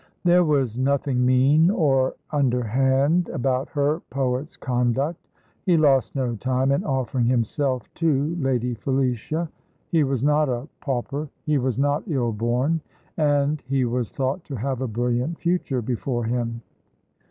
[0.23, 5.27] There was nothing mean or underhand about her poet's conduct.
[5.63, 9.47] He lost no time in offering himself to Lady Felicia.
[9.91, 12.81] He was not a pauper; he was not ill born;
[13.15, 16.63] and he was thought to have a brilliant future before him.